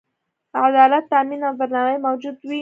[0.65, 2.59] عدالت تأمین او درناوی موجود وي.